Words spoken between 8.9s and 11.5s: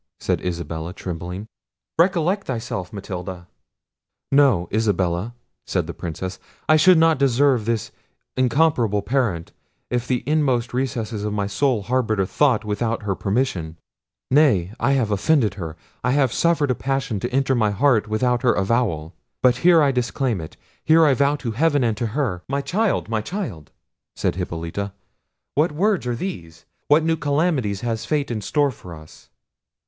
parent, if the inmost recesses of my